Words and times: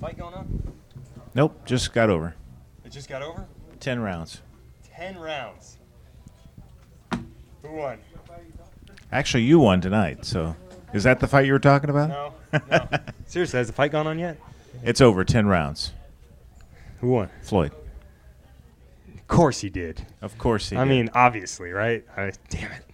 fight 0.00 0.18
going 0.18 0.34
on? 0.34 0.72
Nope, 1.34 1.64
just 1.66 1.92
got 1.92 2.10
over. 2.10 2.34
It 2.84 2.90
just 2.92 3.08
got 3.08 3.22
over. 3.22 3.46
Ten 3.80 4.00
rounds. 4.00 4.40
Ten 4.94 5.18
rounds. 5.18 5.78
Who 7.62 7.72
won? 7.72 7.98
Actually, 9.12 9.44
you 9.44 9.58
won 9.58 9.80
tonight. 9.80 10.24
So, 10.24 10.56
is 10.92 11.04
that 11.04 11.20
the 11.20 11.26
fight 11.26 11.46
you 11.46 11.52
were 11.52 11.58
talking 11.58 11.90
about? 11.90 12.08
No. 12.08 12.32
No. 12.70 12.88
Seriously, 13.26 13.58
has 13.58 13.66
the 13.66 13.72
fight 13.74 13.92
gone 13.92 14.06
on 14.06 14.18
yet? 14.18 14.38
It's 14.82 15.00
over. 15.00 15.24
Ten 15.24 15.46
rounds. 15.46 15.92
Who 17.00 17.08
won? 17.08 17.28
Floyd. 17.42 17.72
Of 19.14 19.26
course 19.28 19.60
he 19.60 19.68
did. 19.68 20.06
Of 20.22 20.38
course 20.38 20.70
he 20.70 20.76
I 20.76 20.84
did. 20.84 20.90
mean, 20.90 21.10
obviously, 21.12 21.72
right? 21.72 22.04
I, 22.16 22.32
damn 22.48 22.70
it. 22.72 22.84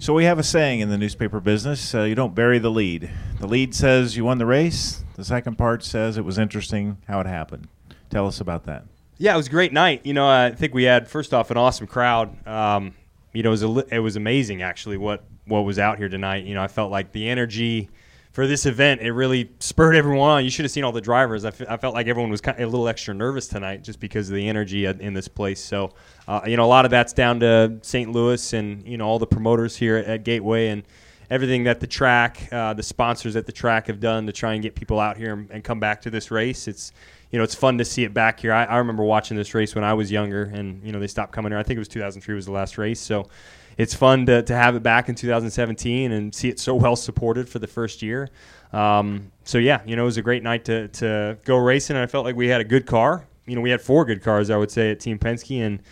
So 0.00 0.14
we 0.14 0.24
have 0.24 0.38
a 0.38 0.44
saying 0.44 0.78
in 0.78 0.90
the 0.90 0.96
newspaper 0.96 1.40
business: 1.40 1.92
uh, 1.94 2.02
you 2.02 2.14
don't 2.14 2.34
bury 2.34 2.60
the 2.60 2.70
lead. 2.70 3.10
The 3.40 3.48
lead 3.48 3.74
says 3.74 4.16
you 4.16 4.24
won 4.24 4.38
the 4.38 4.46
race. 4.46 5.02
The 5.16 5.24
second 5.24 5.58
part 5.58 5.82
says 5.82 6.16
it 6.16 6.24
was 6.24 6.38
interesting 6.38 6.98
how 7.08 7.20
it 7.20 7.26
happened. 7.26 7.66
Tell 8.08 8.26
us 8.26 8.40
about 8.40 8.64
that. 8.66 8.84
Yeah, 9.18 9.34
it 9.34 9.36
was 9.36 9.48
a 9.48 9.50
great 9.50 9.72
night. 9.72 10.06
You 10.06 10.14
know, 10.14 10.28
I 10.28 10.52
think 10.52 10.72
we 10.72 10.84
had 10.84 11.08
first 11.08 11.34
off 11.34 11.50
an 11.50 11.56
awesome 11.56 11.88
crowd. 11.88 12.46
Um, 12.46 12.94
you 13.32 13.42
know, 13.42 13.48
it 13.48 13.60
was 13.60 13.62
a, 13.64 13.94
it 13.96 13.98
was 13.98 14.14
amazing 14.14 14.62
actually 14.62 14.98
what 14.98 15.24
what 15.46 15.62
was 15.62 15.80
out 15.80 15.98
here 15.98 16.08
tonight. 16.08 16.44
You 16.44 16.54
know, 16.54 16.62
I 16.62 16.68
felt 16.68 16.92
like 16.92 17.10
the 17.10 17.28
energy 17.28 17.90
for 18.38 18.46
this 18.46 18.66
event 18.66 19.00
it 19.00 19.10
really 19.10 19.50
spurred 19.58 19.96
everyone 19.96 20.30
on. 20.30 20.44
You 20.44 20.50
should 20.50 20.64
have 20.64 20.70
seen 20.70 20.84
all 20.84 20.92
the 20.92 21.00
drivers. 21.00 21.44
I, 21.44 21.48
f- 21.48 21.68
I 21.68 21.76
felt 21.76 21.92
like 21.92 22.06
everyone 22.06 22.30
was 22.30 22.40
kind 22.40 22.56
of 22.56 22.62
a 22.62 22.70
little 22.70 22.86
extra 22.86 23.12
nervous 23.12 23.48
tonight 23.48 23.82
just 23.82 23.98
because 23.98 24.28
of 24.28 24.36
the 24.36 24.48
energy 24.48 24.84
in 24.86 25.12
this 25.12 25.26
place. 25.26 25.58
So, 25.60 25.92
uh, 26.28 26.42
you 26.46 26.56
know, 26.56 26.64
a 26.64 26.70
lot 26.70 26.84
of 26.84 26.92
that's 26.92 27.12
down 27.12 27.40
to 27.40 27.80
St. 27.82 28.12
Louis 28.12 28.52
and 28.52 28.86
you 28.86 28.96
know 28.96 29.08
all 29.08 29.18
the 29.18 29.26
promoters 29.26 29.76
here 29.76 29.96
at, 29.96 30.04
at 30.04 30.22
Gateway 30.22 30.68
and 30.68 30.84
everything 31.30 31.64
that 31.64 31.80
the 31.80 31.86
track, 31.86 32.48
uh, 32.52 32.74
the 32.74 32.82
sponsors 32.82 33.36
at 33.36 33.46
the 33.46 33.52
track 33.52 33.86
have 33.86 34.00
done 34.00 34.26
to 34.26 34.32
try 34.32 34.54
and 34.54 34.62
get 34.62 34.74
people 34.74 34.98
out 34.98 35.16
here 35.16 35.32
and, 35.32 35.50
and 35.50 35.64
come 35.64 35.80
back 35.80 36.02
to 36.02 36.10
this 36.10 36.30
race. 36.30 36.68
It's 36.68 36.92
you 37.30 37.38
know, 37.38 37.44
it's 37.44 37.54
fun 37.54 37.76
to 37.78 37.84
see 37.84 38.04
it 38.04 38.14
back 38.14 38.40
here. 38.40 38.52
I, 38.52 38.64
I 38.64 38.76
remember 38.78 39.02
watching 39.02 39.36
this 39.36 39.52
race 39.52 39.74
when 39.74 39.84
I 39.84 39.92
was 39.92 40.10
younger, 40.10 40.44
and 40.44 40.82
you 40.82 40.92
know, 40.92 40.98
they 40.98 41.06
stopped 41.06 41.32
coming 41.32 41.52
here. 41.52 41.58
I 41.58 41.62
think 41.62 41.76
it 41.76 41.80
was 41.80 41.88
2003 41.88 42.34
was 42.34 42.46
the 42.46 42.52
last 42.52 42.78
race, 42.78 43.00
so 43.00 43.28
it's 43.76 43.94
fun 43.94 44.26
to, 44.26 44.42
to 44.42 44.54
have 44.54 44.74
it 44.76 44.82
back 44.82 45.08
in 45.08 45.14
2017 45.14 46.12
and 46.12 46.34
see 46.34 46.48
it 46.48 46.58
so 46.58 46.74
well 46.74 46.96
supported 46.96 47.48
for 47.48 47.58
the 47.58 47.66
first 47.66 48.02
year. 48.02 48.30
Um, 48.72 49.30
so 49.44 49.58
yeah, 49.58 49.80
you 49.86 49.94
know, 49.94 50.02
it 50.02 50.06
was 50.06 50.16
a 50.16 50.22
great 50.22 50.42
night 50.42 50.64
to 50.66 50.88
to 50.88 51.38
go 51.44 51.56
racing, 51.58 51.96
and 51.96 52.02
I 52.02 52.06
felt 52.06 52.24
like 52.24 52.36
we 52.36 52.48
had 52.48 52.60
a 52.60 52.64
good 52.64 52.86
car. 52.86 53.26
You 53.46 53.54
know, 53.54 53.60
we 53.60 53.70
had 53.70 53.80
four 53.80 54.04
good 54.04 54.22
cars, 54.22 54.50
I 54.50 54.56
would 54.56 54.70
say, 54.70 54.90
at 54.90 55.00
Team 55.00 55.18
Penske, 55.18 55.64
and 55.64 55.82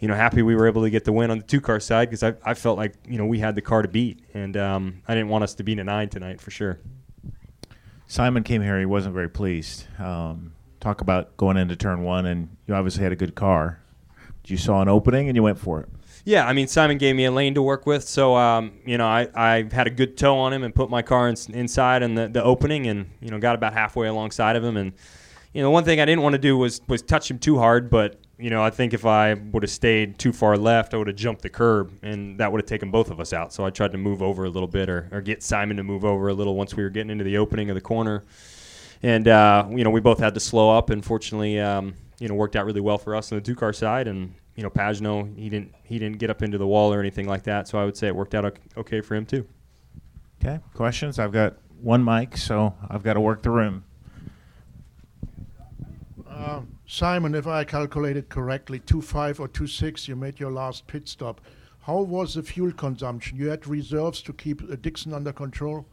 you 0.00 0.08
know, 0.08 0.14
happy 0.14 0.42
we 0.42 0.56
were 0.56 0.66
able 0.66 0.82
to 0.82 0.90
get 0.90 1.04
the 1.04 1.12
win 1.12 1.30
on 1.30 1.38
the 1.38 1.44
two 1.44 1.60
car 1.60 1.78
side 1.78 2.08
because 2.08 2.22
I, 2.22 2.34
I 2.44 2.54
felt 2.54 2.78
like 2.78 2.94
you 3.06 3.18
know 3.18 3.26
we 3.26 3.38
had 3.38 3.54
the 3.54 3.62
car 3.62 3.82
to 3.82 3.88
beat, 3.88 4.24
and 4.34 4.56
um, 4.56 5.02
I 5.06 5.14
didn't 5.14 5.28
want 5.28 5.44
us 5.44 5.54
to 5.54 5.62
beat 5.62 5.78
a 5.78 5.84
nine 5.84 6.08
tonight 6.08 6.40
for 6.40 6.50
sure. 6.50 6.80
Simon 8.06 8.42
came 8.42 8.62
here. 8.62 8.78
He 8.78 8.86
wasn't 8.86 9.14
very 9.14 9.28
pleased. 9.28 9.86
Um, 10.00 10.54
talk 10.80 11.02
about 11.02 11.36
going 11.36 11.56
into 11.58 11.76
turn 11.76 12.02
one, 12.02 12.26
and 12.26 12.56
you 12.66 12.74
obviously 12.74 13.04
had 13.04 13.12
a 13.12 13.16
good 13.16 13.34
car. 13.34 13.80
You 14.46 14.56
saw 14.56 14.82
an 14.82 14.88
opening 14.88 15.28
and 15.28 15.36
you 15.36 15.44
went 15.44 15.58
for 15.58 15.80
it. 15.80 15.88
Yeah, 16.24 16.46
I 16.46 16.54
mean 16.54 16.66
Simon 16.66 16.98
gave 16.98 17.14
me 17.14 17.24
a 17.24 17.30
lane 17.30 17.54
to 17.54 17.62
work 17.62 17.86
with, 17.86 18.04
so 18.04 18.36
um, 18.36 18.72
you 18.84 18.98
know 18.98 19.06
I, 19.06 19.28
I 19.34 19.68
had 19.70 19.86
a 19.86 19.90
good 19.90 20.16
tow 20.16 20.38
on 20.38 20.52
him 20.52 20.64
and 20.64 20.74
put 20.74 20.90
my 20.90 21.02
car 21.02 21.28
in, 21.28 21.36
inside 21.52 22.02
in 22.02 22.14
the, 22.14 22.28
the 22.28 22.42
opening, 22.42 22.86
and 22.86 23.10
you 23.20 23.30
know 23.30 23.38
got 23.38 23.54
about 23.54 23.74
halfway 23.74 24.08
alongside 24.08 24.56
of 24.56 24.64
him, 24.64 24.76
and 24.76 24.92
you 25.52 25.62
know 25.62 25.70
one 25.70 25.84
thing 25.84 26.00
I 26.00 26.04
didn't 26.04 26.22
want 26.22 26.32
to 26.34 26.38
do 26.38 26.58
was 26.58 26.80
was 26.88 27.02
touch 27.02 27.30
him 27.30 27.38
too 27.38 27.58
hard, 27.58 27.90
but 27.90 28.18
you 28.40 28.50
know 28.50 28.62
I 28.62 28.70
think 28.70 28.94
if 28.94 29.04
I 29.04 29.34
would 29.34 29.62
have 29.62 29.70
stayed 29.70 30.18
too 30.18 30.32
far 30.32 30.56
left, 30.56 30.94
I 30.94 30.96
would 30.96 31.06
have 31.06 31.16
jumped 31.16 31.42
the 31.42 31.48
curb, 31.48 31.92
and 32.02 32.38
that 32.38 32.50
would 32.50 32.60
have 32.60 32.68
taken 32.68 32.90
both 32.90 33.10
of 33.10 33.20
us 33.20 33.32
out. 33.32 33.52
So 33.52 33.64
I 33.64 33.70
tried 33.70 33.92
to 33.92 33.98
move 33.98 34.22
over 34.22 34.44
a 34.44 34.50
little 34.50 34.68
bit, 34.68 34.88
or, 34.88 35.08
or 35.12 35.20
get 35.20 35.42
Simon 35.42 35.76
to 35.76 35.84
move 35.84 36.04
over 36.04 36.28
a 36.28 36.34
little 36.34 36.54
once 36.54 36.74
we 36.74 36.82
were 36.82 36.90
getting 36.90 37.10
into 37.10 37.24
the 37.24 37.38
opening 37.38 37.70
of 37.70 37.74
the 37.74 37.80
corner, 37.80 38.24
and 39.02 39.28
uh, 39.28 39.66
you 39.70 39.84
know 39.84 39.90
we 39.90 40.00
both 40.00 40.18
had 40.18 40.34
to 40.34 40.40
slow 40.40 40.76
up, 40.76 40.90
and 40.90 41.04
fortunately 41.04 41.60
um, 41.60 41.94
you 42.18 42.28
know 42.28 42.34
worked 42.34 42.56
out 42.56 42.64
really 42.64 42.80
well 42.80 42.98
for 42.98 43.14
us 43.14 43.30
on 43.32 43.38
the 43.38 43.44
two 43.44 43.54
car 43.54 43.72
side, 43.72 44.08
and 44.08 44.34
you 44.60 44.64
know, 44.64 44.70
Pagenaud, 44.70 45.38
he 45.38 45.48
didn't 45.48 45.74
he 45.84 45.98
didn't 45.98 46.18
get 46.18 46.28
up 46.28 46.42
into 46.42 46.58
the 46.58 46.66
wall 46.66 46.92
or 46.92 47.00
anything 47.00 47.26
like 47.26 47.44
that. 47.44 47.66
So 47.66 47.78
I 47.78 47.84
would 47.86 47.96
say 47.96 48.08
it 48.08 48.14
worked 48.14 48.34
out 48.34 48.58
okay 48.76 49.00
for 49.00 49.14
him 49.14 49.24
too. 49.24 49.46
Okay, 50.38 50.60
questions? 50.74 51.18
I've 51.18 51.32
got 51.32 51.56
one 51.80 52.04
mic, 52.04 52.36
so 52.36 52.74
I've 52.88 53.02
got 53.02 53.14
to 53.14 53.20
work 53.20 53.42
the 53.42 53.50
room. 53.50 53.84
Uh, 56.28 56.60
Simon, 56.92 57.36
if 57.36 57.46
I 57.46 57.62
calculated 57.62 58.28
correctly, 58.28 58.80
two 58.80 59.00
five 59.00 59.38
or 59.38 59.46
two 59.46 59.68
six, 59.68 60.08
you 60.08 60.16
made 60.16 60.40
your 60.40 60.50
last 60.50 60.88
pit 60.88 61.06
stop. 61.06 61.40
How 61.82 62.00
was 62.00 62.34
the 62.34 62.42
fuel 62.42 62.72
consumption? 62.72 63.38
You 63.38 63.48
had 63.48 63.64
reserves 63.68 64.20
to 64.22 64.32
keep 64.32 64.60
uh, 64.60 64.74
Dixon 64.74 65.14
under 65.14 65.32
control. 65.32 65.86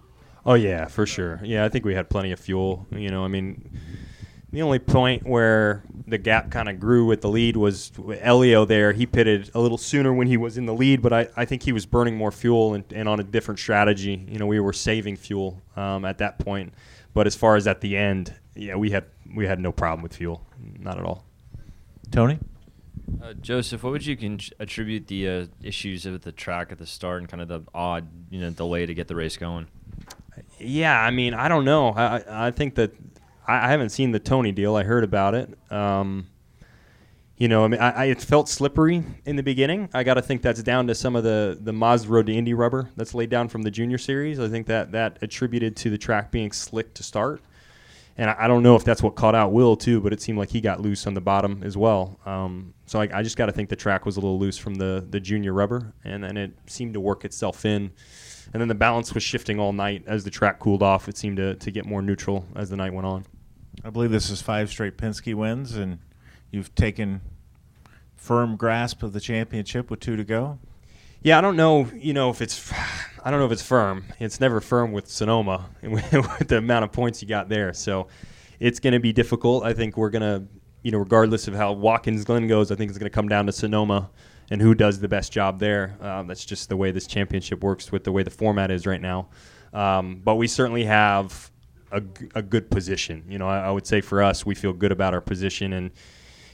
Oh 0.44 0.56
yeah, 0.56 0.88
for 0.88 1.06
sure. 1.06 1.40
Yeah, 1.44 1.66
I 1.66 1.70
think 1.70 1.86
we 1.86 1.94
had 1.94 2.10
plenty 2.10 2.32
of 2.32 2.40
fuel. 2.40 2.88
You 2.90 3.12
know, 3.12 3.24
I 3.24 3.28
mean, 3.28 3.70
the 4.52 4.64
only 4.64 4.80
point 4.80 5.28
where 5.28 5.84
the 6.08 6.18
gap 6.18 6.50
kind 6.50 6.68
of 6.68 6.80
grew 6.80 7.06
with 7.06 7.22
the 7.22 7.30
lead 7.30 7.58
was 7.58 7.92
Elio 8.20 8.66
there. 8.66 8.92
He 8.92 9.06
pitted 9.06 9.52
a 9.54 9.60
little 9.60 9.78
sooner 9.78 10.12
when 10.12 10.26
he 10.26 10.36
was 10.36 10.58
in 10.58 10.66
the 10.66 10.74
lead, 10.74 11.04
but 11.04 11.14
I, 11.14 11.28
I 11.38 11.46
think 11.46 11.62
he 11.62 11.74
was 11.74 11.86
burning 11.86 12.16
more 12.16 12.32
fuel 12.32 12.74
and, 12.74 12.84
and 12.92 13.08
on 13.08 13.20
a 13.20 13.24
different 13.24 13.60
strategy. 13.60 14.26
You 14.28 14.40
know, 14.40 14.48
we 14.48 14.60
were 14.60 14.74
saving 14.74 15.18
fuel 15.18 15.62
um, 15.76 16.06
at 16.06 16.18
that 16.18 16.40
point. 16.40 16.74
But 17.14 17.28
as 17.28 17.36
far 17.36 17.56
as 17.56 17.68
at 17.68 17.82
the 17.82 17.96
end, 17.96 18.34
yeah, 18.58 18.76
we 18.76 18.92
had 18.92 19.06
we 19.36 19.46
had 19.46 19.60
no 19.60 19.72
problem 19.72 20.02
with 20.02 20.16
fuel, 20.16 20.46
not 20.80 20.98
at 20.98 21.06
all. 21.06 21.24
Tony, 22.12 22.40
uh, 23.22 23.34
Josef, 23.34 23.84
what 23.84 23.92
would 23.92 24.06
you 24.06 24.18
con- 24.18 24.40
attribute 24.60 25.08
the 25.08 25.30
uh, 25.30 25.46
issues 25.62 26.06
with 26.06 26.24
the 26.24 26.32
track 26.32 26.72
at 26.72 26.78
the 26.78 26.86
start 26.86 27.22
and 27.22 27.30
kind 27.30 27.42
of 27.42 27.48
the 27.48 27.62
odd, 27.74 28.08
you 28.30 28.40
know, 28.40 28.50
delay 28.50 28.86
to 28.86 28.94
get 28.94 29.08
the 29.08 29.16
race 29.16 29.38
going? 29.38 29.68
Yeah, 30.60 31.00
I 31.00 31.12
mean, 31.12 31.34
I 31.34 31.48
don't 31.48 31.66
know. 31.66 31.90
I 31.90 32.48
I 32.48 32.52
think 32.52 32.76
that 32.76 32.94
I, 33.48 33.68
I 33.68 33.70
haven't 33.70 33.90
seen 33.90 34.12
the 34.12 34.20
Tony 34.20 34.52
deal. 34.52 34.76
I 34.76 34.84
heard 34.84 35.04
about 35.04 35.36
it. 35.36 35.58
Um, 35.72 36.28
you 37.38 37.48
know, 37.48 37.64
I 37.64 37.68
mean, 37.68 37.80
I, 37.80 37.92
I, 37.92 38.06
it 38.06 38.20
felt 38.20 38.50
slippery 38.50 39.04
in 39.26 39.36
the 39.36 39.44
beginning. 39.44 39.90
I 39.94 40.04
got 40.04 40.16
to 40.16 40.24
think 40.24 40.42
that's 40.42 40.64
down 40.64 40.88
to 40.88 40.96
some 40.96 41.16
of 41.16 41.24
the 41.24 41.58
the 41.62 41.74
Mazda 41.74 42.10
Road 42.10 42.26
to 42.26 42.34
Indy 42.34 42.54
rubber 42.54 42.90
that's 42.96 43.14
laid 43.14 43.30
down 43.30 43.48
from 43.48 43.62
the 43.62 43.72
Junior 43.72 43.98
Series. 43.98 44.40
I 44.40 44.48
think 44.48 44.68
that 44.68 44.92
that 44.92 45.20
attributed 45.22 45.76
to 45.78 45.90
the 45.90 45.98
track 45.98 46.32
being 46.32 46.52
slick 46.52 46.94
to 46.96 47.04
start. 47.04 47.42
And 48.18 48.30
I, 48.30 48.36
I 48.40 48.48
don't 48.48 48.64
know 48.64 48.76
if 48.76 48.84
that's 48.84 49.04
what 49.04 49.16
caught 49.16 49.36
out 49.36 49.52
Will 49.52 49.76
too, 49.76 50.02
but 50.02 50.12
it 50.12 50.22
seemed 50.22 50.38
like 50.38 50.50
he 50.50 50.60
got 50.60 50.82
loose 50.82 51.06
on 51.06 51.14
the 51.14 51.22
bottom 51.22 51.62
as 51.64 51.78
well. 51.78 52.20
Um, 52.26 52.74
so 52.86 53.00
I, 53.00 53.10
I 53.14 53.24
just 53.24 53.38
got 53.38 53.46
to 53.46 53.52
think 53.52 53.70
the 53.70 53.76
track 53.76 54.06
was 54.06 54.18
a 54.18 54.20
little 54.20 54.40
loose 54.40 54.58
from 54.58 54.76
the 54.76 55.06
the 55.10 55.20
Junior 55.20 55.54
rubber, 55.54 55.94
and 56.04 56.24
then 56.24 56.38
it 56.38 56.52
seemed 56.66 56.94
to 56.96 57.00
work 57.00 57.26
itself 57.26 57.66
in. 57.66 57.92
And 58.54 58.62
then 58.62 58.68
the 58.70 58.76
balance 58.76 59.14
was 59.14 59.24
shifting 59.24 59.60
all 59.60 59.74
night 59.74 60.04
as 60.08 60.24
the 60.24 60.30
track 60.30 60.60
cooled 60.60 60.82
off. 60.82 61.10
It 61.10 61.18
seemed 61.18 61.38
to, 61.38 61.56
to 61.56 61.70
get 61.70 61.86
more 61.86 62.02
neutral 62.02 62.46
as 62.56 62.70
the 62.70 62.78
night 62.78 62.94
went 62.94 63.06
on. 63.06 63.26
I 63.84 63.90
believe 63.90 64.10
this 64.10 64.30
is 64.30 64.42
five 64.42 64.70
straight 64.70 64.98
Penske 64.98 65.36
wins, 65.36 65.76
and 65.76 66.00
you've 66.50 66.74
taken 66.74 67.22
firm 68.16 68.56
grasp 68.56 69.04
of 69.04 69.14
the 69.14 69.20
championship 69.20 69.92
with 69.92 70.00
two 70.00 70.16
to 70.16 70.24
go. 70.24 70.60
Yeah, 71.28 71.38
I 71.38 71.42
don't 71.42 71.58
know. 71.58 71.92
You 71.94 72.14
know 72.14 72.30
if 72.30 72.42
it's, 72.42 72.72
I 73.26 73.30
don't 73.30 73.42
know 73.42 73.46
if 73.48 73.52
it's 73.52 73.62
firm. 73.62 74.06
It's 74.18 74.40
never 74.40 74.62
firm 74.62 74.94
with 74.94 75.10
Sonoma 75.10 75.70
with 75.84 76.48
the 76.48 76.60
amount 76.60 76.86
of 76.86 76.94
points 76.94 77.22
you 77.22 77.28
got 77.28 77.50
there. 77.50 77.74
So 77.74 78.08
it's 78.62 78.80
going 78.80 78.94
to 78.94 79.02
be 79.02 79.12
difficult. 79.12 79.66
I 79.66 79.74
think 79.74 79.98
we're 79.98 80.10
going 80.10 80.22
to, 80.22 80.48
you 80.84 80.92
know, 80.92 81.00
regardless 81.00 81.50
of 81.50 81.54
how 81.54 81.74
Watkins 81.74 82.24
Glen 82.24 82.48
goes, 82.48 82.72
I 82.72 82.76
think 82.76 82.88
it's 82.90 82.98
going 82.98 83.12
to 83.12 83.14
come 83.14 83.28
down 83.28 83.46
to 83.48 83.52
Sonoma 83.52 84.10
and 84.52 84.62
who 84.62 84.74
does 84.74 85.02
the 85.02 85.10
best 85.10 85.34
job 85.34 85.60
there. 85.60 85.98
Um, 86.00 86.28
that's 86.28 86.46
just 86.46 86.70
the 86.70 86.78
way 86.78 86.92
this 86.92 87.08
championship 87.08 87.62
works 87.62 87.92
with 87.92 88.06
the 88.06 88.14
way 88.14 88.24
the 88.24 88.32
format 88.32 88.72
is 88.72 88.88
right 88.88 89.02
now. 89.02 89.28
Um, 89.74 90.22
but 90.24 90.36
we 90.36 90.48
certainly 90.48 90.86
have 90.86 91.52
a, 91.92 92.02
a 92.36 92.42
good 92.42 92.72
position. 92.72 93.26
You 93.28 93.38
know, 93.38 93.50
I, 93.50 93.66
I, 93.66 93.72
would 93.72 93.86
say 93.86 94.00
for 94.00 94.24
us, 94.24 94.46
we 94.46 94.56
feel 94.56 94.72
good 94.72 94.94
about 94.94 95.14
our 95.14 95.20
position, 95.20 95.74
and 95.74 95.92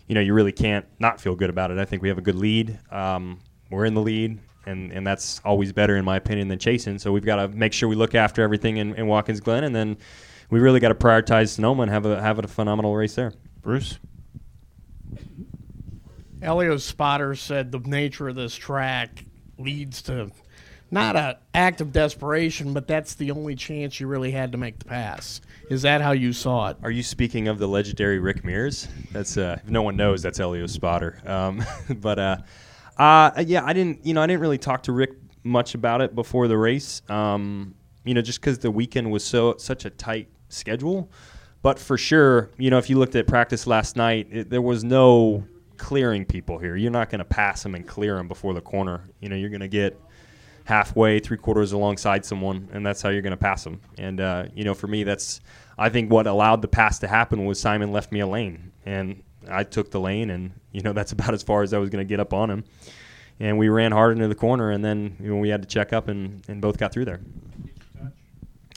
you 0.07 0.15
know, 0.15 0.21
you 0.21 0.33
really 0.33 0.51
can't 0.51 0.87
not 0.97 1.21
feel 1.21 1.35
good 1.35 1.51
about 1.51 1.69
it. 1.69 1.77
I 1.77 1.85
think 1.85 2.01
we 2.01 2.07
have 2.07 2.17
a 2.17 2.23
good 2.23 2.33
lead. 2.33 2.79
Um, 2.89 3.39
we're 3.69 3.85
in 3.85 3.93
the 3.93 4.01
lead, 4.01 4.39
and 4.65 4.91
and 4.91 5.05
that's 5.05 5.41
always 5.43 5.71
better 5.71 5.95
in 5.95 6.05
my 6.05 6.17
opinion 6.17 6.47
than 6.47 6.59
chasing. 6.59 6.99
So 6.99 7.11
we've 7.11 7.25
got 7.25 7.35
to 7.37 7.47
make 7.47 7.73
sure 7.73 7.89
we 7.89 7.95
look 7.95 8.15
after 8.15 8.41
everything 8.41 8.77
in, 8.77 8.95
in 8.95 9.07
Watkins 9.07 9.39
Glen, 9.39 9.63
and 9.63 9.75
then 9.75 9.97
we 10.49 10.59
really 10.59 10.79
got 10.79 10.89
to 10.89 10.95
prioritize 10.95 11.49
Sonoma 11.49 11.83
and 11.83 11.91
have 11.91 12.05
a 12.05 12.21
have 12.21 12.39
a 12.39 12.47
phenomenal 12.47 12.95
race 12.95 13.15
there. 13.15 13.33
Bruce. 13.61 13.99
Elio's 16.41 16.83
spotter 16.83 17.35
said 17.35 17.71
the 17.71 17.79
nature 17.79 18.27
of 18.27 18.35
this 18.35 18.53
track 18.53 19.23
leads 19.57 20.01
to 20.03 20.29
not 20.91 21.15
an 21.15 21.35
act 21.55 21.81
of 21.81 21.91
desperation, 21.91 22.73
but 22.73 22.87
that's 22.87 23.15
the 23.15 23.31
only 23.31 23.55
chance 23.55 23.99
you 23.99 24.07
really 24.07 24.29
had 24.29 24.51
to 24.51 24.57
make 24.57 24.77
the 24.77 24.85
pass. 24.85 25.41
Is 25.69 25.81
that 25.81 26.01
how 26.01 26.11
you 26.11 26.33
saw 26.33 26.69
it? 26.69 26.77
Are 26.83 26.91
you 26.91 27.01
speaking 27.01 27.47
of 27.47 27.57
the 27.57 27.67
legendary 27.67 28.19
Rick 28.19 28.43
Mears? 28.43 28.87
That's 29.11 29.37
uh, 29.37 29.59
if 29.63 29.69
no 29.69 29.81
one 29.81 29.95
knows, 29.95 30.21
that's 30.21 30.39
Elio's 30.39 30.71
spotter. 30.71 31.19
Um, 31.25 31.65
but 31.95 32.19
uh, 32.19 32.37
uh, 32.97 33.43
yeah, 33.45 33.63
I 33.65 33.73
didn't, 33.73 34.05
you 34.05 34.13
know, 34.13 34.21
I 34.21 34.27
didn't 34.27 34.41
really 34.41 34.57
talk 34.57 34.83
to 34.83 34.91
Rick 34.91 35.11
much 35.43 35.75
about 35.75 36.01
it 36.01 36.15
before 36.15 36.47
the 36.47 36.57
race. 36.57 37.01
Um, 37.09 37.75
you 38.05 38.13
know, 38.13 38.21
just 38.21 38.41
because 38.41 38.59
the 38.59 38.71
weekend 38.71 39.11
was 39.11 39.23
so 39.23 39.55
such 39.57 39.85
a 39.85 39.89
tight 39.89 40.29
schedule. 40.49 41.11
But 41.61 41.79
for 41.79 41.97
sure, 41.97 42.51
you 42.57 42.69
know, 42.69 42.77
if 42.77 42.89
you 42.89 42.97
looked 42.97 43.15
at 43.15 43.25
practice 43.25 43.65
last 43.65 43.95
night, 43.95 44.27
it, 44.29 44.49
there 44.49 44.61
was 44.61 44.83
no 44.83 45.45
clearing 45.77 46.25
people 46.25 46.57
here. 46.57 46.75
You're 46.75 46.91
not 46.91 47.09
going 47.09 47.19
to 47.19 47.25
pass 47.25 47.63
them 47.63 47.73
and 47.75 47.87
clear 47.87 48.15
them 48.15 48.27
before 48.27 48.53
the 48.53 48.61
corner. 48.61 49.09
You 49.21 49.29
know, 49.29 49.35
you're 49.35 49.49
going 49.49 49.61
to 49.61 49.69
get 49.69 49.99
halfway, 50.65 51.19
three 51.19 51.37
quarters 51.37 51.71
alongside 51.71 52.25
someone, 52.25 52.69
and 52.73 52.85
that's 52.85 53.01
how 53.01 53.09
you're 53.09 53.21
going 53.21 53.31
to 53.31 53.37
pass 53.37 53.63
them. 53.63 53.79
And 53.97 54.19
uh, 54.19 54.45
you 54.53 54.63
know, 54.65 54.73
for 54.73 54.87
me, 54.87 55.03
that's 55.03 55.41
I 55.77 55.89
think 55.89 56.11
what 56.11 56.27
allowed 56.27 56.61
the 56.61 56.67
pass 56.67 56.99
to 56.99 57.07
happen 57.07 57.45
was 57.45 57.59
Simon 57.59 57.91
left 57.91 58.11
me 58.11 58.19
a 58.19 58.27
lane, 58.27 58.71
and 58.85 59.23
I 59.49 59.63
took 59.63 59.91
the 59.91 59.99
lane, 59.99 60.29
and 60.29 60.51
you 60.71 60.81
know 60.81 60.93
that's 60.93 61.11
about 61.11 61.33
as 61.33 61.43
far 61.43 61.63
as 61.63 61.73
I 61.73 61.77
was 61.77 61.89
going 61.89 62.05
to 62.05 62.09
get 62.09 62.19
up 62.19 62.33
on 62.33 62.49
him. 62.49 62.63
And 63.39 63.57
we 63.57 63.67
ran 63.67 63.91
hard 63.91 64.13
into 64.15 64.27
the 64.27 64.35
corner, 64.35 64.71
and 64.71 64.83
then 64.83 65.17
you 65.19 65.29
know, 65.29 65.37
we 65.37 65.49
had 65.49 65.61
to 65.61 65.67
check 65.67 65.91
up, 65.91 66.07
and, 66.07 66.43
and 66.47 66.61
both 66.61 66.77
got 66.77 66.91
through 66.93 67.05
there. 67.05 67.21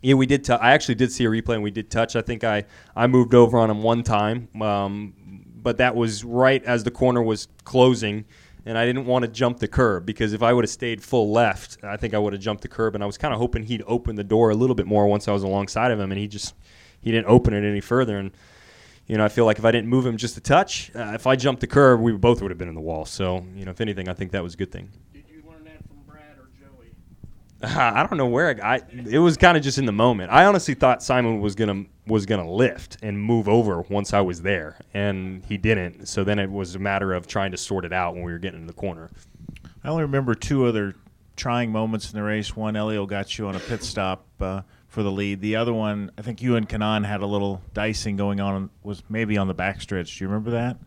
Yeah, 0.03 0.15
we 0.15 0.27
did. 0.27 0.45
T- 0.45 0.53
I 0.53 0.73
actually 0.73 0.95
did 0.95 1.11
see 1.11 1.25
a 1.25 1.29
replay, 1.29 1.55
and 1.55 1.63
we 1.63 1.71
did 1.71 1.91
touch. 1.91 2.17
I 2.17 2.23
think 2.23 2.45
I, 2.45 2.65
I 2.95 3.07
moved 3.07 3.35
over 3.35 3.59
on 3.59 3.71
him 3.71 3.83
one 3.83 4.03
time, 4.03 4.49
um, 4.61 5.15
but 5.57 5.79
that 5.79 5.97
was 5.97 6.23
right 6.23 6.63
as 6.65 6.85
the 6.85 6.91
corner 6.91 7.23
was 7.23 7.49
closing, 7.65 8.25
and 8.65 8.77
I 8.77 8.85
didn't 8.85 9.07
want 9.07 9.25
to 9.25 9.31
jump 9.31 9.59
the 9.59 9.69
curb 9.69 10.07
because 10.07 10.33
if 10.33 10.43
I 10.43 10.53
would 10.53 10.65
have 10.65 10.71
stayed 10.71 11.03
full 11.03 11.33
left, 11.33 11.79
I 11.83 11.97
think 11.97 12.15
I 12.15 12.19
would 12.19 12.35
have 12.35 12.43
jumped 12.43 12.63
the 12.63 12.69
curb, 12.69 12.95
and 12.95 13.03
I 13.03 13.07
was 13.07 13.19
kind 13.19 13.33
of 13.33 13.41
hoping 13.41 13.65
he'd 13.65 13.83
open 13.87 14.17
the 14.17 14.25
door 14.25 14.51
a 14.51 14.55
little 14.55 14.77
bit 14.77 14.87
more 14.87 15.07
once 15.07 15.29
I 15.29 15.33
was 15.33 15.43
alongside 15.43 15.91
of 15.91 15.99
him, 15.99 16.13
and 16.13 16.21
he 16.21 16.29
just 16.29 16.55
he 17.01 17.11
didn't 17.11 17.27
open 17.27 17.55
it 17.55 17.69
any 17.69 17.81
further, 17.81 18.19
and 18.19 18.33
you 19.07 19.17
know, 19.17 19.25
I 19.25 19.29
feel 19.29 19.45
like 19.45 19.59
if 19.59 19.65
I 19.65 19.71
didn't 19.71 19.89
move 19.89 20.05
him 20.05 20.17
just 20.17 20.37
a 20.37 20.41
touch, 20.41 20.91
uh, 20.95 21.13
if 21.15 21.27
I 21.27 21.37
jumped 21.37 21.61
the 21.61 21.67
curb, 21.67 22.01
we 22.01 22.13
both 22.13 22.43
would 22.43 22.51
have 22.51 22.59
been 22.59 22.69
in 22.69 22.75
the 22.75 22.81
wall. 22.81 23.05
So, 23.05 23.47
you 23.55 23.65
know, 23.65 23.71
if 23.71 23.81
anything, 23.81 24.09
I 24.09 24.15
think 24.15 24.33
that 24.33 24.43
was 24.43 24.55
a 24.55 24.57
good 24.57 24.73
thing. 24.73 24.91
Did 25.13 25.25
you 25.29 25.43
learn 25.49 25.65
that 25.65 25.79
from 25.87 25.99
Brad 26.07 26.37
or 26.39 26.49
Joey? 26.59 26.91
I 27.63 28.05
don't 28.05 28.19
know 28.19 28.27
where 28.27 28.61
I, 28.65 28.77
I 28.77 28.83
it 29.09 29.19
was 29.19 29.37
kind 29.37 29.57
of 29.57 29.63
just 29.63 29.79
in 29.79 29.87
the 29.87 29.93
moment. 29.93 30.33
I 30.33 30.45
honestly 30.45 30.75
thought 30.75 31.03
Simon 31.03 31.41
was 31.41 31.55
gonna 31.55 31.85
was 32.07 32.27
gonna 32.27 32.51
lift 32.51 32.99
and 33.03 33.21
move 33.21 33.49
over 33.49 33.83
once 33.83 34.13
I 34.13 34.21
was 34.23 34.43
there, 34.43 34.77
and 34.93 35.45
he 35.45 35.57
didn't. 35.57 36.07
So 36.07 36.25
then 36.25 36.39
it 36.41 36.51
was 36.51 36.75
a 36.75 36.81
matter 36.81 37.13
of 37.13 37.29
trying 37.29 37.53
to 37.53 37.57
sort 37.57 37.85
it 37.85 37.93
out 37.93 38.15
when 38.15 38.25
we 38.25 38.33
were 38.33 38.39
getting 38.39 38.61
in 38.61 38.67
the 38.67 38.73
corner. 38.73 39.11
I 39.85 39.89
only 39.89 40.03
remember 40.03 40.35
two 40.35 40.67
other 40.67 40.97
trying 41.37 41.71
moments 41.71 42.11
in 42.11 42.19
the 42.19 42.25
race. 42.25 42.57
One, 42.57 42.75
Elio 42.75 43.07
got 43.07 43.39
you 43.39 43.47
on 43.47 43.55
a 43.55 43.61
pit 43.61 43.85
stop 43.85 44.27
uh, 44.41 44.63
for 44.97 45.03
the 45.03 45.13
lead. 45.13 45.43
The 45.43 45.57
other 45.57 45.75
one, 45.75 46.11
I 46.17 46.23
think 46.23 46.41
you 46.41 46.57
and 46.57 46.67
Kanaan 46.67 47.05
had 47.05 47.21
a 47.21 47.27
little 47.27 47.61
dicing 47.75 48.17
going 48.17 48.41
on. 48.41 48.71
Was 48.83 49.03
maybe 49.11 49.37
on 49.37 49.47
the 49.47 49.55
backstretch. 49.55 50.17
Do 50.17 50.25
you 50.25 50.29
remember 50.29 50.53
that? 50.53 50.79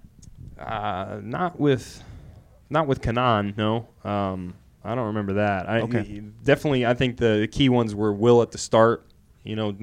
Uh, 0.60 1.20
not 1.22 1.60
with, 1.60 2.04
not 2.72 2.88
with 2.88 3.02
Kanaan. 3.02 3.56
No, 3.56 3.88
um, 4.04 4.56
I 4.84 4.96
don't 4.96 5.06
remember 5.06 5.34
that. 5.34 5.70
I 5.70 5.82
Okay. 5.82 6.24
definitely. 6.44 6.88
I 6.88 6.96
think 6.96 7.18
the 7.18 7.48
key 7.52 7.70
ones 7.70 7.94
were 7.94 8.12
Will 8.12 8.42
at 8.42 8.50
the 8.50 8.58
start. 8.58 9.06
You 9.44 9.56
know 9.56 9.78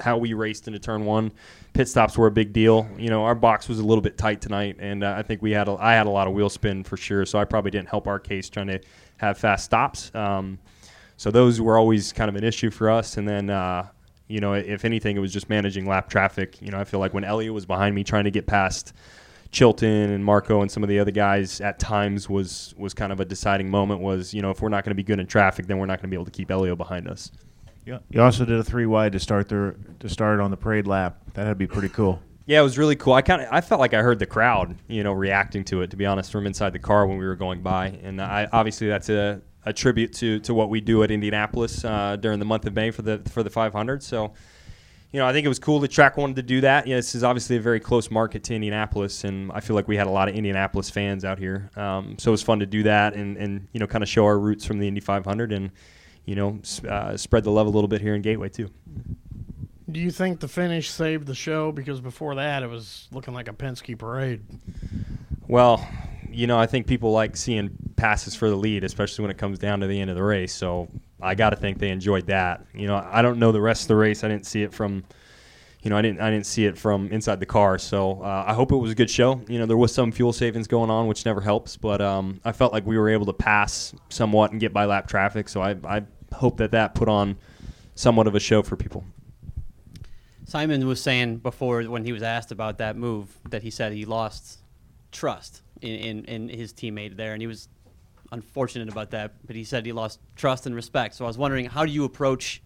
how 0.00 0.18
we 0.18 0.34
raced 0.34 0.66
into 0.66 0.80
turn 0.80 1.04
one. 1.04 1.30
Pit 1.72 1.86
stops 1.88 2.18
were 2.18 2.26
a 2.26 2.32
big 2.32 2.52
deal. 2.52 2.88
You 2.98 3.10
know 3.10 3.22
our 3.22 3.36
box 3.36 3.68
was 3.68 3.78
a 3.78 3.84
little 3.84 4.02
bit 4.02 4.18
tight 4.18 4.40
tonight, 4.40 4.78
and 4.80 5.04
uh, 5.04 5.14
I 5.16 5.22
think 5.22 5.40
we 5.40 5.52
had 5.52 5.68
a, 5.68 5.76
I 5.78 5.92
had 5.92 6.08
a 6.08 6.10
lot 6.10 6.26
of 6.26 6.34
wheel 6.34 6.50
spin 6.50 6.82
for 6.82 6.96
sure. 6.96 7.24
So 7.26 7.38
I 7.38 7.44
probably 7.44 7.70
didn't 7.70 7.90
help 7.90 8.08
our 8.08 8.18
case 8.18 8.50
trying 8.50 8.66
to 8.66 8.80
have 9.18 9.38
fast 9.38 9.64
stops. 9.66 10.12
Um, 10.16 10.58
so 11.16 11.30
those 11.30 11.60
were 11.60 11.78
always 11.78 12.12
kind 12.12 12.28
of 12.28 12.36
an 12.36 12.44
issue 12.44 12.70
for 12.70 12.90
us. 12.90 13.16
And 13.16 13.28
then, 13.28 13.50
uh, 13.50 13.88
you 14.28 14.40
know, 14.40 14.54
if 14.54 14.84
anything, 14.84 15.16
it 15.16 15.20
was 15.20 15.32
just 15.32 15.48
managing 15.48 15.86
lap 15.86 16.08
traffic. 16.08 16.60
You 16.60 16.70
know, 16.70 16.78
I 16.78 16.84
feel 16.84 17.00
like 17.00 17.14
when 17.14 17.24
Elio 17.24 17.52
was 17.52 17.66
behind 17.66 17.94
me 17.94 18.04
trying 18.04 18.24
to 18.24 18.30
get 18.30 18.46
past 18.46 18.92
Chilton 19.50 20.10
and 20.10 20.24
Marco 20.24 20.62
and 20.62 20.70
some 20.70 20.82
of 20.82 20.88
the 20.88 20.98
other 20.98 21.10
guys 21.10 21.60
at 21.60 21.78
times 21.78 22.28
was 22.28 22.74
was 22.78 22.94
kind 22.94 23.12
of 23.12 23.20
a 23.20 23.24
deciding 23.24 23.70
moment. 23.70 24.00
Was 24.00 24.32
you 24.32 24.40
know 24.40 24.50
if 24.50 24.62
we're 24.62 24.70
not 24.70 24.84
going 24.84 24.92
to 24.92 24.96
be 24.96 25.02
good 25.02 25.20
in 25.20 25.26
traffic, 25.26 25.66
then 25.66 25.78
we're 25.78 25.86
not 25.86 25.98
going 25.98 26.08
to 26.08 26.08
be 26.08 26.16
able 26.16 26.24
to 26.24 26.30
keep 26.30 26.50
Elio 26.50 26.74
behind 26.74 27.06
us. 27.06 27.30
Yeah. 27.84 27.98
You 28.10 28.22
also 28.22 28.44
did 28.44 28.58
a 28.58 28.64
three 28.64 28.86
wide 28.86 29.12
to 29.12 29.20
start 29.20 29.48
the 29.48 29.76
to 30.00 30.08
start 30.08 30.40
on 30.40 30.50
the 30.50 30.56
parade 30.56 30.86
lap. 30.86 31.18
That'd 31.34 31.58
be 31.58 31.66
pretty 31.66 31.90
cool. 31.90 32.22
Yeah, 32.46 32.60
it 32.60 32.62
was 32.62 32.78
really 32.78 32.96
cool. 32.96 33.12
I 33.12 33.22
kind 33.22 33.42
of 33.42 33.48
I 33.50 33.60
felt 33.60 33.80
like 33.80 33.92
I 33.92 34.00
heard 34.00 34.18
the 34.18 34.26
crowd, 34.26 34.76
you 34.88 35.02
know, 35.02 35.12
reacting 35.12 35.64
to 35.64 35.82
it. 35.82 35.90
To 35.90 35.96
be 35.96 36.06
honest, 36.06 36.32
from 36.32 36.46
inside 36.46 36.72
the 36.72 36.78
car 36.78 37.06
when 37.06 37.18
we 37.18 37.24
were 37.24 37.36
going 37.36 37.60
by, 37.60 37.88
and 38.02 38.20
I 38.20 38.48
obviously 38.52 38.88
that's 38.88 39.08
a, 39.10 39.40
a 39.64 39.72
tribute 39.72 40.12
to 40.14 40.40
to 40.40 40.54
what 40.54 40.68
we 40.68 40.80
do 40.80 41.02
at 41.02 41.10
Indianapolis 41.10 41.84
uh, 41.84 42.16
during 42.16 42.38
the 42.38 42.44
month 42.44 42.66
of 42.66 42.74
May 42.74 42.90
for 42.90 43.02
the 43.02 43.18
for 43.30 43.42
the 43.42 43.50
500. 43.50 44.02
So, 44.02 44.32
you 45.12 45.20
know, 45.20 45.26
I 45.26 45.32
think 45.32 45.44
it 45.44 45.48
was 45.48 45.58
cool 45.58 45.78
that 45.80 45.90
track 45.90 46.16
wanted 46.16 46.36
to 46.36 46.42
do 46.42 46.60
that. 46.62 46.86
Yeah, 46.86 46.96
this 46.96 47.14
is 47.14 47.22
obviously 47.22 47.56
a 47.56 47.60
very 47.60 47.80
close 47.80 48.10
market 48.10 48.42
to 48.44 48.54
Indianapolis, 48.54 49.24
and 49.24 49.52
I 49.52 49.60
feel 49.60 49.76
like 49.76 49.88
we 49.88 49.96
had 49.96 50.06
a 50.06 50.10
lot 50.10 50.28
of 50.28 50.34
Indianapolis 50.34 50.90
fans 50.90 51.24
out 51.24 51.38
here. 51.38 51.70
Um, 51.76 52.16
so 52.18 52.30
it 52.30 52.32
was 52.32 52.42
fun 52.42 52.60
to 52.60 52.66
do 52.66 52.82
that, 52.84 53.14
and 53.14 53.36
and 53.36 53.68
you 53.72 53.80
know, 53.80 53.86
kind 53.86 54.02
of 54.02 54.08
show 54.08 54.24
our 54.24 54.38
roots 54.38 54.64
from 54.64 54.78
the 54.78 54.88
Indy 54.88 55.00
500, 55.00 55.52
and 55.52 55.70
you 56.24 56.34
know, 56.34 56.60
uh, 56.88 57.16
spread 57.16 57.44
the 57.44 57.50
love 57.50 57.66
a 57.66 57.70
little 57.70 57.88
bit 57.88 58.00
here 58.00 58.14
in 58.14 58.22
Gateway 58.22 58.48
too. 58.48 58.70
Do 59.90 60.00
you 60.00 60.10
think 60.10 60.40
the 60.40 60.48
finish 60.48 60.90
saved 60.90 61.26
the 61.26 61.34
show? 61.34 61.70
Because 61.70 62.00
before 62.00 62.36
that, 62.36 62.62
it 62.62 62.68
was 62.68 63.08
looking 63.12 63.34
like 63.34 63.48
a 63.48 63.52
Penske 63.52 63.98
parade. 63.98 64.42
Well, 65.46 65.86
you 66.30 66.46
know, 66.46 66.58
I 66.58 66.66
think 66.66 66.86
people 66.86 67.12
like 67.12 67.36
seeing 67.36 67.76
passes 68.02 68.34
for 68.34 68.50
the 68.50 68.56
lead, 68.56 68.82
especially 68.82 69.22
when 69.22 69.30
it 69.30 69.38
comes 69.38 69.60
down 69.60 69.78
to 69.78 69.86
the 69.86 70.00
end 70.00 70.10
of 70.10 70.16
the 70.16 70.22
race. 70.24 70.52
So 70.52 70.88
I 71.20 71.36
got 71.36 71.50
to 71.50 71.56
think 71.56 71.78
they 71.78 71.90
enjoyed 71.90 72.26
that. 72.26 72.66
You 72.74 72.88
know, 72.88 72.96
I 72.96 73.22
don't 73.22 73.38
know 73.38 73.52
the 73.52 73.60
rest 73.60 73.82
of 73.82 73.88
the 73.88 73.94
race. 73.94 74.24
I 74.24 74.28
didn't 74.28 74.44
see 74.44 74.64
it 74.64 74.74
from, 74.74 75.04
you 75.82 75.90
know, 75.90 75.96
I 75.96 76.02
didn't 76.02 76.20
I 76.20 76.28
didn't 76.28 76.46
see 76.46 76.66
it 76.66 76.76
from 76.76 77.12
inside 77.12 77.38
the 77.38 77.46
car. 77.46 77.78
So 77.78 78.20
uh, 78.20 78.44
I 78.44 78.54
hope 78.54 78.72
it 78.72 78.76
was 78.76 78.90
a 78.90 78.96
good 78.96 79.08
show. 79.08 79.40
You 79.46 79.60
know, 79.60 79.66
there 79.66 79.76
was 79.76 79.94
some 79.94 80.10
fuel 80.10 80.32
savings 80.32 80.66
going 80.66 80.90
on, 80.90 81.06
which 81.06 81.24
never 81.24 81.40
helps. 81.40 81.76
But 81.76 82.00
um, 82.00 82.40
I 82.44 82.50
felt 82.50 82.72
like 82.72 82.84
we 82.84 82.98
were 82.98 83.08
able 83.08 83.26
to 83.26 83.32
pass 83.32 83.94
somewhat 84.08 84.50
and 84.50 84.60
get 84.60 84.72
by 84.72 84.84
lap 84.86 85.06
traffic. 85.06 85.48
So 85.48 85.62
I 85.62 85.76
I 85.84 86.02
hope 86.34 86.56
that 86.56 86.72
that 86.72 86.96
put 86.96 87.08
on 87.08 87.36
somewhat 87.94 88.26
of 88.26 88.34
a 88.34 88.40
show 88.40 88.62
for 88.62 88.74
people. 88.74 89.04
Simon 90.44 90.88
was 90.88 91.00
saying 91.00 91.36
before 91.36 91.84
when 91.84 92.04
he 92.04 92.12
was 92.12 92.24
asked 92.24 92.50
about 92.50 92.78
that 92.78 92.96
move 92.96 93.38
that 93.50 93.62
he 93.62 93.70
said 93.70 93.92
he 93.92 94.04
lost 94.04 94.58
trust 95.12 95.62
in, 95.80 95.94
in, 95.94 96.24
in 96.24 96.48
his 96.48 96.72
teammate 96.72 97.16
there, 97.16 97.32
and 97.32 97.40
he 97.40 97.46
was 97.46 97.68
unfortunate 98.32 98.88
about 98.88 99.10
that. 99.10 99.34
But 99.46 99.54
he 99.54 99.64
said 99.64 99.86
he 99.86 99.92
lost 99.92 100.18
trust 100.34 100.66
and 100.66 100.74
respect. 100.74 101.14
So 101.14 101.24
I 101.24 101.28
was 101.28 101.38
wondering, 101.38 101.66
how 101.66 101.86
do 101.86 101.92
you 101.92 102.04
approach 102.04 102.60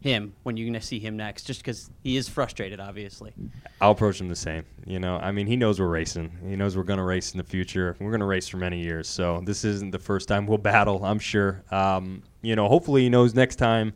him 0.00 0.34
when 0.42 0.56
you're 0.56 0.66
going 0.66 0.80
to 0.80 0.84
see 0.84 0.98
him 0.98 1.16
next? 1.16 1.44
Just 1.44 1.60
because 1.60 1.90
he 2.02 2.16
is 2.16 2.28
frustrated, 2.28 2.80
obviously. 2.80 3.32
I'll 3.80 3.92
approach 3.92 4.20
him 4.20 4.28
the 4.28 4.36
same. 4.36 4.64
You 4.84 4.98
know, 4.98 5.16
I 5.18 5.30
mean, 5.30 5.46
he 5.46 5.56
knows 5.56 5.78
we're 5.78 5.86
racing. 5.86 6.32
He 6.46 6.56
knows 6.56 6.76
we're 6.76 6.82
going 6.82 6.98
to 6.98 7.04
race 7.04 7.32
in 7.32 7.38
the 7.38 7.44
future. 7.44 7.96
We're 8.00 8.10
going 8.10 8.20
to 8.20 8.26
race 8.26 8.48
for 8.48 8.56
many 8.56 8.80
years. 8.80 9.08
So 9.08 9.42
this 9.44 9.64
isn't 9.64 9.92
the 9.92 9.98
first 9.98 10.28
time 10.28 10.46
we'll 10.46 10.58
battle. 10.72 11.04
I'm 11.04 11.20
sure. 11.20 11.62
Um, 11.70 12.22
you 12.42 12.56
know, 12.56 12.68
hopefully 12.68 13.02
he 13.02 13.08
knows 13.08 13.34
next 13.34 13.56
time. 13.56 13.92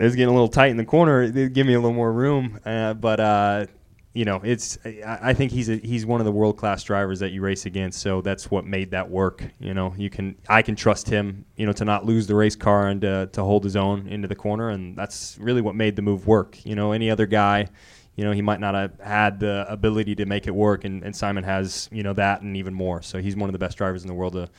It's 0.00 0.16
getting 0.16 0.30
a 0.30 0.32
little 0.32 0.48
tight 0.48 0.70
in 0.70 0.78
the 0.78 0.84
corner. 0.84 1.28
They 1.28 1.48
give 1.48 1.66
me 1.66 1.74
a 1.74 1.78
little 1.78 1.94
more 1.94 2.12
room. 2.12 2.58
Uh, 2.64 2.94
but 2.94 3.20
uh, 3.20 3.66
you 4.14 4.24
know, 4.26 4.40
it's. 4.44 4.78
I, 5.06 5.32
think 5.32 5.52
he's 5.52 5.70
a, 5.70 5.76
he's 5.76 6.04
one 6.04 6.20
of 6.20 6.26
the 6.26 6.32
world 6.32 6.58
class 6.58 6.84
drivers 6.84 7.20
that 7.20 7.32
you 7.32 7.40
race 7.40 7.64
against. 7.64 8.00
So 8.00 8.20
that's 8.20 8.50
what 8.50 8.66
made 8.66 8.90
that 8.90 9.08
work. 9.08 9.42
You 9.58 9.72
know, 9.72 9.94
you 9.96 10.10
can 10.10 10.36
I 10.48 10.60
can 10.60 10.76
trust 10.76 11.08
him. 11.08 11.46
You 11.56 11.64
know, 11.64 11.72
to 11.72 11.84
not 11.84 12.04
lose 12.04 12.26
the 12.26 12.34
race 12.34 12.56
car 12.56 12.88
and 12.88 13.00
to, 13.00 13.28
to 13.32 13.42
hold 13.42 13.64
his 13.64 13.74
own 13.74 14.06
into 14.08 14.28
the 14.28 14.34
corner, 14.34 14.70
and 14.70 14.96
that's 14.96 15.38
really 15.40 15.62
what 15.62 15.74
made 15.74 15.96
the 15.96 16.02
move 16.02 16.26
work. 16.26 16.64
You 16.64 16.74
know, 16.74 16.92
any 16.92 17.10
other 17.10 17.26
guy 17.26 17.68
you 18.16 18.24
know, 18.24 18.32
he 18.32 18.42
might 18.42 18.60
not 18.60 18.74
have 18.74 19.00
had 19.00 19.40
the 19.40 19.64
ability 19.68 20.14
to 20.16 20.26
make 20.26 20.46
it 20.46 20.54
work, 20.54 20.84
and, 20.84 21.02
and 21.02 21.16
Simon 21.16 21.44
has, 21.44 21.88
you 21.90 22.02
know, 22.02 22.12
that 22.12 22.42
and 22.42 22.56
even 22.56 22.74
more. 22.74 23.00
So 23.00 23.18
he's 23.18 23.36
one 23.36 23.48
of 23.48 23.52
the 23.52 23.58
best 23.58 23.78
drivers 23.78 24.02
in 24.02 24.08
the 24.08 24.14
world 24.14 24.34
to, 24.34 24.50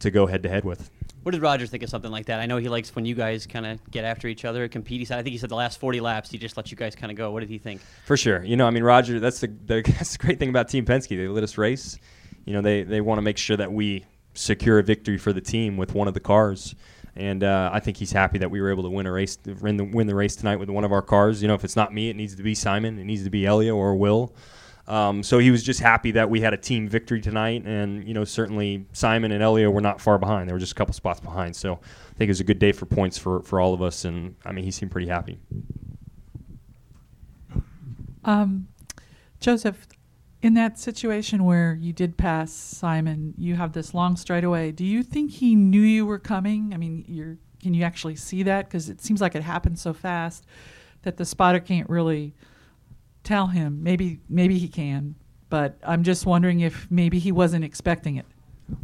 to 0.00 0.10
go 0.10 0.26
head 0.26 0.42
to 0.44 0.48
head 0.48 0.64
with. 0.64 0.90
What 1.22 1.32
did 1.32 1.42
Roger 1.42 1.66
think 1.66 1.82
of 1.82 1.90
something 1.90 2.10
like 2.10 2.26
that? 2.26 2.40
I 2.40 2.46
know 2.46 2.56
he 2.56 2.68
likes 2.68 2.94
when 2.94 3.04
you 3.04 3.14
guys 3.14 3.46
kind 3.46 3.66
of 3.66 3.90
get 3.90 4.04
after 4.04 4.28
each 4.28 4.44
other, 4.44 4.66
compete. 4.68 5.00
He 5.00 5.04
said, 5.04 5.18
I 5.18 5.22
think 5.22 5.32
he 5.32 5.38
said 5.38 5.50
the 5.50 5.56
last 5.56 5.78
40 5.80 6.00
laps, 6.00 6.30
he 6.30 6.38
just 6.38 6.56
let 6.56 6.70
you 6.70 6.76
guys 6.76 6.94
kind 6.94 7.10
of 7.10 7.18
go. 7.18 7.30
What 7.30 7.40
did 7.40 7.50
he 7.50 7.58
think? 7.58 7.80
For 8.06 8.16
sure. 8.16 8.42
You 8.44 8.56
know, 8.56 8.66
I 8.66 8.70
mean, 8.70 8.84
Roger, 8.84 9.20
that's 9.20 9.40
the, 9.40 9.48
the, 9.48 9.82
that's 9.98 10.12
the 10.12 10.18
great 10.18 10.38
thing 10.38 10.48
about 10.48 10.68
Team 10.68 10.86
Penske. 10.86 11.08
They 11.10 11.28
let 11.28 11.44
us 11.44 11.58
race. 11.58 11.98
You 12.44 12.54
know, 12.54 12.62
they, 12.62 12.82
they 12.82 13.00
want 13.00 13.18
to 13.18 13.22
make 13.22 13.36
sure 13.36 13.56
that 13.56 13.72
we 13.72 14.04
secure 14.32 14.78
a 14.78 14.82
victory 14.82 15.18
for 15.18 15.32
the 15.32 15.40
team 15.40 15.76
with 15.76 15.94
one 15.94 16.08
of 16.08 16.14
the 16.14 16.20
cars. 16.20 16.74
And 17.16 17.42
uh, 17.42 17.70
I 17.72 17.80
think 17.80 17.96
he's 17.96 18.12
happy 18.12 18.38
that 18.38 18.50
we 18.50 18.60
were 18.60 18.70
able 18.70 18.84
to 18.84 18.90
win 18.90 19.06
a 19.06 19.12
race, 19.12 19.36
win 19.60 19.76
the, 19.76 19.84
win 19.84 20.06
the 20.06 20.14
race 20.14 20.36
tonight 20.36 20.56
with 20.56 20.70
one 20.70 20.84
of 20.84 20.92
our 20.92 21.02
cars. 21.02 21.42
You 21.42 21.48
know, 21.48 21.54
if 21.54 21.64
it's 21.64 21.76
not 21.76 21.92
me, 21.92 22.10
it 22.10 22.16
needs 22.16 22.36
to 22.36 22.42
be 22.42 22.54
Simon. 22.54 22.98
It 22.98 23.04
needs 23.04 23.24
to 23.24 23.30
be 23.30 23.44
Elio 23.44 23.76
or 23.76 23.96
Will. 23.96 24.34
Um, 24.88 25.22
so 25.22 25.38
he 25.38 25.50
was 25.50 25.62
just 25.62 25.80
happy 25.80 26.12
that 26.12 26.30
we 26.30 26.40
had 26.40 26.54
a 26.54 26.56
team 26.56 26.88
victory 26.88 27.20
tonight, 27.20 27.62
and 27.66 28.08
you 28.08 28.14
know 28.14 28.24
certainly 28.24 28.86
Simon 28.92 29.32
and 29.32 29.42
Elio 29.42 29.70
were 29.70 29.82
not 29.82 30.00
far 30.00 30.18
behind; 30.18 30.48
they 30.48 30.52
were 30.54 30.58
just 30.58 30.72
a 30.72 30.74
couple 30.74 30.94
spots 30.94 31.20
behind. 31.20 31.54
So 31.54 31.74
I 31.74 32.14
think 32.16 32.28
it 32.28 32.30
was 32.30 32.40
a 32.40 32.44
good 32.44 32.58
day 32.58 32.72
for 32.72 32.86
points 32.86 33.18
for 33.18 33.42
for 33.42 33.60
all 33.60 33.74
of 33.74 33.82
us, 33.82 34.06
and 34.06 34.34
I 34.46 34.52
mean 34.52 34.64
he 34.64 34.70
seemed 34.70 34.90
pretty 34.90 35.08
happy. 35.08 35.38
Um, 38.24 38.68
Josef, 39.40 39.86
in 40.40 40.54
that 40.54 40.78
situation 40.78 41.44
where 41.44 41.76
you 41.78 41.92
did 41.92 42.16
pass 42.16 42.50
Simon, 42.50 43.34
you 43.36 43.56
have 43.56 43.74
this 43.74 43.92
long 43.92 44.16
straightaway. 44.16 44.72
Do 44.72 44.86
you 44.86 45.02
think 45.02 45.32
he 45.32 45.54
knew 45.54 45.82
you 45.82 46.06
were 46.06 46.18
coming? 46.18 46.72
I 46.72 46.78
mean, 46.78 47.38
can 47.62 47.74
you 47.74 47.84
actually 47.84 48.16
see 48.16 48.42
that? 48.44 48.66
Because 48.66 48.88
it 48.88 49.02
seems 49.02 49.20
like 49.20 49.34
it 49.34 49.42
happened 49.42 49.78
so 49.78 49.92
fast 49.92 50.46
that 51.02 51.18
the 51.18 51.26
spotter 51.26 51.60
can't 51.60 51.88
really 51.90 52.34
tell 53.24 53.46
him. 53.48 53.82
Maybe 53.82 54.20
maybe 54.28 54.58
he 54.58 54.68
can, 54.68 55.14
but 55.50 55.78
I'm 55.82 56.02
just 56.02 56.26
wondering 56.26 56.60
if 56.60 56.86
maybe 56.90 57.18
he 57.18 57.32
wasn't 57.32 57.64
expecting 57.64 58.16
it. 58.16 58.26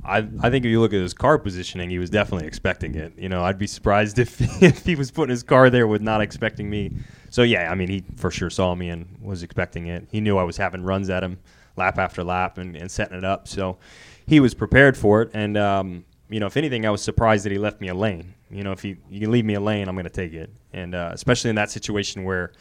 I, 0.03 0.27
I 0.41 0.51
think 0.51 0.65
if 0.65 0.71
you 0.71 0.81
look 0.81 0.95
at 0.95 1.01
his 1.01 1.13
car 1.13 1.39
positioning, 1.39 1.91
he 1.91 1.99
was 1.99 2.09
definitely 2.09 2.47
expecting 2.47 2.95
it. 2.95 3.13
You 3.19 3.29
know, 3.29 3.45
I'd 3.45 3.59
be 3.59 3.67
surprised 3.67 4.19
if, 4.21 4.63
if 4.63 4.85
he 4.85 4.95
was 4.95 5.11
putting 5.11 5.31
his 5.31 5.43
car 5.43 5.71
there 5.71 5.87
with 5.87 6.01
not 6.01 6.21
expecting 6.21 6.71
me. 6.71 6.93
So 7.31 7.43
yeah, 7.43 7.71
I 7.71 7.75
mean, 7.75 7.89
he 7.89 8.05
for 8.17 8.31
sure 8.31 8.51
saw 8.51 8.75
me 8.75 8.89
and 8.89 9.19
was 9.21 9.43
expecting 9.43 9.89
it. 9.89 10.07
He 10.11 10.21
knew 10.21 10.39
I 10.39 10.45
was 10.45 10.57
having 10.57 10.83
runs 10.83 11.11
at 11.11 11.23
him 11.23 11.39
lap 11.77 11.99
after 11.99 12.23
lap 12.23 12.59
and, 12.59 12.77
and 12.77 12.91
setting 12.91 13.19
it 13.19 13.25
up. 13.25 13.49
So 13.49 13.79
he 14.27 14.41
was 14.41 14.55
prepared 14.55 14.97
for 14.97 15.23
it. 15.23 15.31
And 15.35 15.57
um, 15.57 16.05
you 16.29 16.41
know, 16.41 16.47
if 16.47 16.57
anything, 16.57 16.87
I 16.87 16.91
was 16.91 17.03
surprised 17.03 17.45
that 17.45 17.53
he 17.53 17.59
left 17.59 17.81
me 17.81 17.89
a 17.89 17.95
lane. 17.95 18.35
You 18.51 18.63
know, 18.63 18.73
if 18.73 18.85
you 18.85 18.97
you 19.11 19.21
can 19.21 19.31
leave 19.31 19.45
me 19.45 19.55
a 19.55 19.61
lane, 19.61 19.89
I'm 19.89 19.95
going 19.95 20.05
to 20.05 20.11
take 20.11 20.33
it. 20.33 20.51
And 20.73 20.95
uh, 20.95 21.11
especially 21.13 21.51
in 21.51 21.57
that 21.57 21.71
situation 21.71 22.25
where 22.25 22.53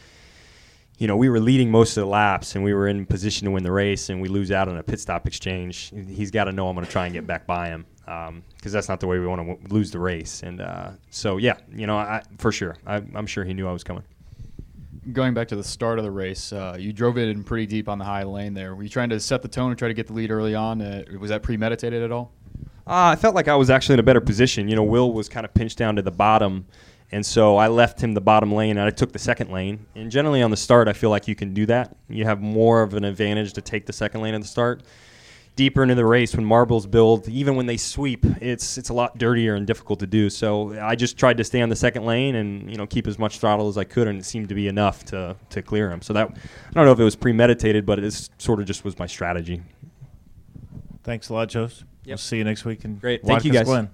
you 0.97 1.07
know, 1.07 1.17
we 1.17 1.29
were 1.29 1.39
leading 1.39 1.71
most 1.71 1.97
of 1.97 2.01
the 2.01 2.09
laps 2.09 2.55
and 2.55 2.63
we 2.63 2.73
were 2.73 2.87
in 2.87 3.05
position 3.05 3.45
to 3.45 3.51
win 3.51 3.63
the 3.63 3.71
race, 3.71 4.09
and 4.09 4.21
we 4.21 4.27
lose 4.27 4.51
out 4.51 4.67
on 4.67 4.77
a 4.77 4.83
pit 4.83 4.99
stop 4.99 5.27
exchange. 5.27 5.91
He's 6.07 6.31
got 6.31 6.45
to 6.45 6.51
know 6.51 6.69
I'm 6.69 6.75
going 6.75 6.85
to 6.85 6.91
try 6.91 7.05
and 7.05 7.13
get 7.13 7.25
back 7.25 7.45
by 7.47 7.67
him 7.67 7.85
because 8.05 8.71
that's 8.71 8.89
not 8.89 8.99
the 8.99 9.07
way 9.07 9.17
we 9.19 9.25
want 9.25 9.41
to 9.41 9.47
w- 9.47 9.67
lose 9.69 9.91
the 9.91 9.99
race. 9.99 10.43
And 10.43 10.61
uh, 10.61 10.91
so, 11.09 11.37
yeah, 11.37 11.57
you 11.73 11.87
know, 11.87 11.97
I, 11.97 12.21
for 12.37 12.51
sure, 12.51 12.77
I, 12.85 12.97
I'm 13.15 13.27
sure 13.27 13.43
he 13.43 13.53
knew 13.53 13.67
I 13.67 13.71
was 13.71 13.83
coming. 13.83 14.03
Going 15.11 15.33
back 15.33 15.49
to 15.49 15.55
the 15.55 15.63
start 15.63 15.99
of 15.99 16.05
the 16.05 16.11
race, 16.11 16.53
uh, 16.53 16.77
you 16.79 16.93
drove 16.93 17.17
it 17.17 17.27
in 17.27 17.43
pretty 17.43 17.65
deep 17.65 17.89
on 17.89 17.97
the 17.97 18.05
high 18.05 18.23
lane 18.23 18.53
there. 18.53 18.73
Were 18.73 18.83
you 18.83 18.89
trying 18.89 19.09
to 19.09 19.19
set 19.19 19.41
the 19.41 19.49
tone 19.49 19.69
and 19.69 19.77
try 19.77 19.89
to 19.89 19.93
get 19.93 20.07
the 20.07 20.13
lead 20.13 20.31
early 20.31 20.55
on? 20.55 20.81
Uh, 20.81 21.03
was 21.19 21.29
that 21.29 21.43
premeditated 21.43 22.01
at 22.01 22.11
all? 22.11 22.31
Uh, 22.85 23.11
I 23.11 23.15
felt 23.15 23.35
like 23.35 23.47
I 23.47 23.55
was 23.55 23.69
actually 23.69 23.93
in 23.93 23.99
a 23.99 24.03
better 24.03 24.21
position. 24.21 24.67
You 24.67 24.75
know, 24.75 24.83
Will 24.83 25.11
was 25.11 25.27
kind 25.27 25.45
of 25.45 25.53
pinched 25.53 25.77
down 25.77 25.95
to 25.95 26.01
the 26.01 26.11
bottom, 26.11 26.65
and 27.13 27.23
so 27.23 27.57
I 27.57 27.67
left 27.67 28.01
him 28.01 28.15
the 28.15 28.21
bottom 28.21 28.51
lane 28.51 28.71
and 28.71 28.87
I 28.87 28.89
took 28.89 29.11
the 29.11 29.19
second 29.19 29.51
lane. 29.51 29.85
And 29.95 30.09
generally 30.09 30.41
on 30.41 30.49
the 30.49 30.57
start, 30.57 30.87
I 30.87 30.93
feel 30.93 31.11
like 31.11 31.27
you 31.27 31.35
can 31.35 31.53
do 31.53 31.67
that. 31.67 31.95
You 32.09 32.25
have 32.25 32.41
more 32.41 32.81
of 32.81 32.95
an 32.95 33.03
advantage 33.03 33.53
to 33.53 33.61
take 33.61 33.85
the 33.85 33.93
second 33.93 34.21
lane 34.21 34.33
at 34.33 34.41
the 34.41 34.47
start. 34.47 34.81
Deeper 35.55 35.83
into 35.83 35.93
the 35.93 36.05
race, 36.07 36.35
when 36.35 36.43
marbles 36.43 36.87
build, 36.87 37.29
even 37.29 37.55
when 37.55 37.67
they 37.67 37.77
sweep, 37.77 38.25
it's 38.41 38.79
it's 38.79 38.89
a 38.89 38.93
lot 38.93 39.19
dirtier 39.19 39.53
and 39.53 39.67
difficult 39.67 39.99
to 39.99 40.07
do. 40.07 40.27
So 40.27 40.73
I 40.81 40.95
just 40.95 41.15
tried 41.15 41.37
to 41.37 41.43
stay 41.43 41.61
on 41.61 41.69
the 41.69 41.75
second 41.75 42.05
lane 42.07 42.33
and 42.33 42.67
you 42.71 42.75
know 42.75 42.87
keep 42.87 43.05
as 43.05 43.19
much 43.19 43.37
throttle 43.37 43.67
as 43.67 43.77
I 43.77 43.83
could, 43.83 44.07
and 44.07 44.19
it 44.19 44.25
seemed 44.25 44.49
to 44.49 44.55
be 44.55 44.67
enough 44.67 45.05
to 45.05 45.35
to 45.51 45.61
clear 45.61 45.91
him. 45.91 46.01
So 46.01 46.13
that 46.13 46.27
I 46.29 46.73
don't 46.73 46.85
know 46.85 46.91
if 46.91 46.99
it 46.99 47.03
was 47.03 47.15
premeditated, 47.15 47.85
but 47.85 47.99
it 47.99 48.05
is, 48.05 48.31
sort 48.39 48.59
of 48.59 48.65
just 48.65 48.83
was 48.83 48.97
my 48.97 49.05
strategy. 49.05 49.61
Thanks 51.03 51.29
a 51.29 51.33
lot, 51.35 51.49
Josef. 51.49 51.85
We'll 52.07 52.17
see 52.17 52.37
you 52.37 52.43
next 52.43 52.65
week. 52.65 52.83
in 52.83 52.95
Great. 52.95 53.21
Thank 53.21 53.45
you, 53.45 53.51
guys. 53.51 53.65
Glen. 53.65 53.91